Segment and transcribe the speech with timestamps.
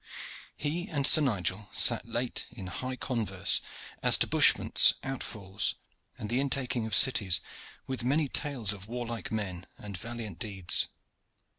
[0.57, 3.61] He and Sir Nigel sat late in high converse
[4.01, 5.75] as to bushments, outfalls,
[6.17, 7.39] and the intaking of cities,
[7.85, 10.87] with many tales of warlike men and valiant deeds.